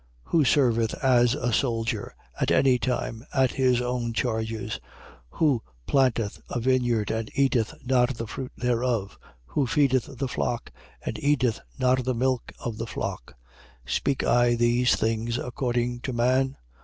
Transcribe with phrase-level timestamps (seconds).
[0.25, 0.31] 9:7.
[0.31, 4.79] Who serveth as a soldier, at any time, at his own charges?
[5.33, 9.19] Who planteth a vineyard and eateth not of the fruit thereof?
[9.45, 10.71] Who feedeth the flock
[11.05, 13.35] and eateth not of the milk of the flock?
[13.85, 13.91] 9:8.
[13.93, 16.57] Speak I these things according to man?